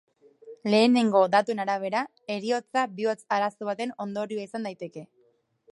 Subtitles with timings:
[0.73, 2.01] Lehenego datuen arabera,
[2.37, 5.07] heriotza bihotz arazo baten ondorioa izan daiteke.